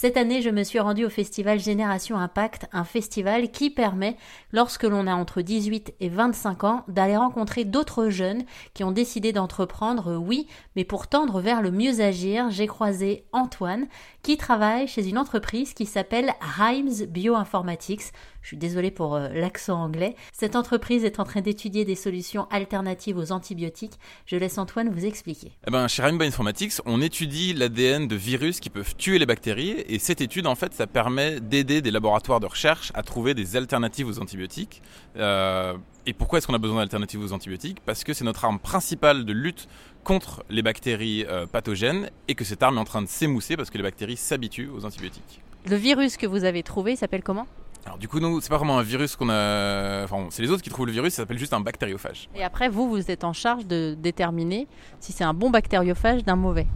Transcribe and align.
Cette 0.00 0.16
année, 0.16 0.42
je 0.42 0.50
me 0.50 0.62
suis 0.62 0.78
rendue 0.78 1.04
au 1.04 1.10
festival 1.10 1.58
Génération 1.58 2.16
Impact, 2.18 2.68
un 2.72 2.84
festival 2.84 3.50
qui 3.50 3.68
permet, 3.68 4.16
lorsque 4.52 4.84
l'on 4.84 5.08
a 5.08 5.14
entre 5.16 5.42
18 5.42 5.94
et 5.98 6.08
25 6.08 6.62
ans, 6.62 6.84
d'aller 6.86 7.16
rencontrer 7.16 7.64
d'autres 7.64 8.08
jeunes 8.08 8.44
qui 8.74 8.84
ont 8.84 8.92
décidé 8.92 9.32
d'entreprendre, 9.32 10.14
oui, 10.14 10.46
mais 10.76 10.84
pour 10.84 11.08
tendre 11.08 11.40
vers 11.40 11.62
le 11.62 11.72
mieux 11.72 12.00
agir. 12.00 12.48
J'ai 12.48 12.68
croisé 12.68 13.24
Antoine, 13.32 13.88
qui 14.22 14.36
travaille 14.36 14.86
chez 14.86 15.08
une 15.08 15.18
entreprise 15.18 15.74
qui 15.74 15.84
s'appelle 15.84 16.32
Rhymes 16.40 17.06
Bioinformatics. 17.08 18.12
Je 18.42 18.48
suis 18.48 18.56
désolée 18.56 18.90
pour 18.92 19.16
euh, 19.16 19.28
l'accent 19.34 19.82
anglais. 19.82 20.14
Cette 20.32 20.56
entreprise 20.56 21.04
est 21.04 21.18
en 21.18 21.24
train 21.24 21.40
d'étudier 21.40 21.84
des 21.84 21.96
solutions 21.96 22.46
alternatives 22.50 23.18
aux 23.18 23.32
antibiotiques. 23.32 23.98
Je 24.26 24.36
laisse 24.36 24.58
Antoine 24.58 24.90
vous 24.90 25.04
expliquer. 25.04 25.52
Eh 25.66 25.70
ben, 25.70 25.88
chez 25.88 26.02
Rhymes 26.02 26.18
Bioinformatics, 26.18 26.74
on 26.86 27.02
étudie 27.02 27.52
l'ADN 27.52 28.06
de 28.06 28.16
virus 28.16 28.60
qui 28.60 28.70
peuvent 28.70 28.94
tuer 28.96 29.18
les 29.18 29.26
bactéries 29.26 29.84
et 29.88 29.98
cette 29.98 30.20
étude, 30.20 30.46
en 30.46 30.54
fait, 30.54 30.74
ça 30.74 30.86
permet 30.86 31.40
d'aider 31.40 31.80
des 31.80 31.90
laboratoires 31.90 32.40
de 32.40 32.46
recherche 32.46 32.92
à 32.94 33.02
trouver 33.02 33.34
des 33.34 33.56
alternatives 33.56 34.06
aux 34.06 34.18
antibiotiques. 34.20 34.82
Euh, 35.16 35.74
et 36.04 36.12
pourquoi 36.12 36.38
est-ce 36.38 36.46
qu'on 36.46 36.54
a 36.54 36.58
besoin 36.58 36.78
d'alternatives 36.78 37.22
aux 37.22 37.32
antibiotiques? 37.32 37.80
Parce 37.84 38.04
que 38.04 38.12
c'est 38.12 38.24
notre 38.24 38.44
arme 38.44 38.58
principale 38.58 39.24
de 39.24 39.32
lutte 39.32 39.66
contre 40.04 40.44
les 40.50 40.62
bactéries 40.62 41.24
euh, 41.28 41.46
pathogènes 41.46 42.10
et 42.28 42.34
que 42.34 42.44
cette 42.44 42.62
arme 42.62 42.76
est 42.76 42.80
en 42.80 42.84
train 42.84 43.02
de 43.02 43.08
s'émousser 43.08 43.56
parce 43.56 43.70
que 43.70 43.78
les 43.78 43.82
bactéries 43.82 44.16
s'habituent 44.16 44.70
aux 44.70 44.84
antibiotiques. 44.84 45.42
Le 45.66 45.76
virus 45.76 46.16
que 46.16 46.26
vous 46.26 46.44
avez 46.44 46.62
trouvé 46.62 46.94
s'appelle 46.94 47.22
comment? 47.22 47.46
Alors 47.86 47.98
du 47.98 48.08
coup, 48.08 48.20
nous, 48.20 48.40
c'est 48.42 48.50
pas 48.50 48.58
vraiment 48.58 48.78
un 48.78 48.82
virus 48.82 49.16
qu'on 49.16 49.30
a. 49.30 50.04
Enfin, 50.04 50.26
c'est 50.30 50.42
les 50.42 50.50
autres 50.50 50.62
qui 50.62 50.68
trouvent 50.68 50.86
le 50.86 50.92
virus. 50.92 51.14
Ça 51.14 51.22
s'appelle 51.22 51.38
juste 51.38 51.54
un 51.54 51.60
bactériophage. 51.60 52.28
Et 52.34 52.44
après, 52.44 52.68
vous, 52.68 52.88
vous 52.88 53.10
êtes 53.10 53.24
en 53.24 53.32
charge 53.32 53.66
de 53.66 53.96
déterminer 53.98 54.66
si 55.00 55.12
c'est 55.12 55.24
un 55.24 55.32
bon 55.32 55.48
bactériophage 55.48 56.24
d'un 56.24 56.36
mauvais. 56.36 56.66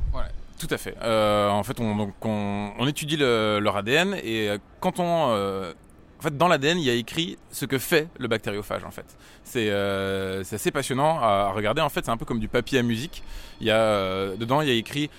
Tout 0.62 0.72
à 0.72 0.78
fait. 0.78 0.94
Euh, 1.02 1.48
en 1.48 1.64
fait, 1.64 1.80
on, 1.80 2.86
étudie 2.86 3.16
leur 3.16 3.76
ADN 3.76 4.16
et 4.22 4.48
euh, 4.48 4.58
quand 4.80 5.00
on 5.00 5.30
euh, 5.30 5.72
en 6.18 6.22
fait, 6.22 6.36
dans 6.38 6.46
l'ADN, 6.46 6.78
il 6.78 6.84
y 6.84 6.90
a 6.90 6.94
écrit 6.94 7.36
ce 7.50 7.64
que 7.64 7.78
fait 7.78 8.08
le 8.18 8.28
bactériophage. 8.28 8.84
En 8.84 8.92
fait, 8.92 9.06
c'est 9.42 9.70
assez 9.70 10.70
passionnant 10.70 11.18
à, 11.20 11.50
regarder. 11.50 11.82
En 11.82 11.88
fait, 11.88 12.04
c'est 12.04 12.12
un 12.12 12.16
peu 12.16 12.24
comme 12.24 12.38
du 12.38 12.46
papier 12.46 12.78
à 12.78 12.84
musique. 12.84 13.24
Il 13.60 13.66
y 13.66 13.72
a 13.72 14.36
dedans, 14.36 14.60
il 14.60 14.68
y 14.68 14.70
a 14.70 14.74
écrit 14.74 15.10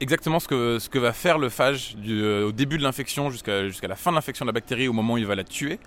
exactement 0.00 0.40
ce 0.40 0.48
que, 0.48 0.78
ce 0.78 0.90
que 0.90 0.98
va 0.98 1.14
faire 1.14 1.38
le 1.38 1.48
phage 1.48 1.96
au 1.96 2.52
début 2.52 2.76
de 2.76 2.82
l'infection 2.82 3.30
jusqu'à 3.30 3.62
la 3.88 3.96
fin 3.96 4.10
de 4.10 4.16
l'infection 4.16 4.44
de 4.44 4.48
la 4.50 4.52
bactérie 4.52 4.88
au 4.88 4.92
moment 4.92 5.14
où 5.14 5.18
il 5.18 5.26
va 5.26 5.36
la 5.36 5.44
tuer. 5.44 5.78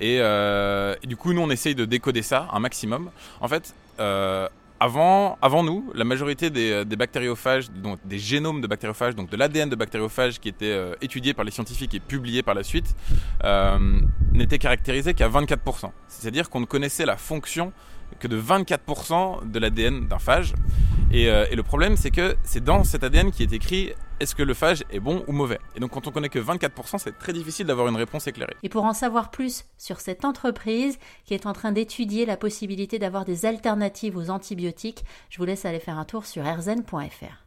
Et, 0.00 0.18
euh, 0.20 0.94
du 1.04 1.16
coup, 1.16 1.34
nous, 1.34 1.42
on 1.42 1.50
essaye 1.50 1.74
de 1.74 1.84
décoder 1.84 2.22
ça 2.22 2.48
un 2.54 2.60
maximum. 2.60 3.10
En 3.42 3.48
fait, 3.48 3.74
avant, 4.86 5.38
avant 5.42 5.62
nous, 5.62 5.90
la 5.94 6.04
majorité 6.04 6.48
des, 6.50 6.84
des, 6.84 6.96
bactériophages, 6.96 7.70
donc 7.70 7.98
des 8.04 8.18
génomes 8.18 8.60
de 8.60 8.66
bactériophages, 8.66 9.14
donc 9.14 9.30
de 9.30 9.36
l'ADN 9.36 9.68
de 9.68 9.76
bactériophages 9.76 10.38
qui 10.38 10.48
était 10.48 10.80
étudié 11.02 11.34
par 11.34 11.44
les 11.44 11.50
scientifiques 11.50 11.94
et 11.94 12.00
publié 12.00 12.42
par 12.42 12.54
la 12.54 12.62
suite, 12.62 12.94
n'était 14.32 14.58
caractérisé 14.58 15.12
qu'à 15.14 15.28
24%. 15.28 15.90
C'est-à-dire 16.08 16.48
qu'on 16.50 16.60
ne 16.60 16.66
connaissait 16.66 17.04
la 17.04 17.16
fonction 17.16 17.72
que 18.18 18.28
de 18.28 18.40
24% 18.40 19.50
de 19.50 19.58
l'ADN 19.58 20.06
d'un 20.06 20.18
phage. 20.18 20.54
Euh, 21.12 21.46
et, 21.50 21.56
le 21.56 21.62
problème, 21.62 21.96
c'est 21.96 22.10
que 22.10 22.36
c'est 22.42 22.62
dans 22.62 22.84
cet 22.84 23.04
ADN 23.04 23.30
qui 23.30 23.42
est 23.42 23.52
écrit 23.52 23.92
est-ce 24.18 24.34
que 24.34 24.42
le 24.42 24.54
phage 24.54 24.84
est 24.90 25.00
bon 25.00 25.24
ou 25.26 25.32
mauvais? 25.32 25.58
Et 25.74 25.80
donc, 25.80 25.90
quand 25.90 26.06
on 26.06 26.10
connaît 26.10 26.28
que 26.28 26.38
24%, 26.38 26.98
c'est 26.98 27.18
très 27.18 27.32
difficile 27.32 27.66
d'avoir 27.66 27.88
une 27.88 27.96
réponse 27.96 28.26
éclairée. 28.26 28.56
Et 28.62 28.68
pour 28.68 28.84
en 28.84 28.94
savoir 28.94 29.30
plus 29.30 29.64
sur 29.78 30.00
cette 30.00 30.24
entreprise 30.24 30.98
qui 31.24 31.34
est 31.34 31.46
en 31.46 31.52
train 31.52 31.72
d'étudier 31.72 32.26
la 32.26 32.36
possibilité 32.36 32.98
d'avoir 32.98 33.24
des 33.24 33.46
alternatives 33.46 34.16
aux 34.16 34.30
antibiotiques, 34.30 35.04
je 35.30 35.38
vous 35.38 35.44
laisse 35.44 35.64
aller 35.64 35.80
faire 35.80 35.98
un 35.98 36.04
tour 36.04 36.26
sur 36.26 36.44
rzn.fr. 36.44 37.45